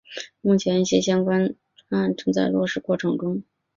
[0.41, 3.43] 目前一些相关专案正在落实过程中。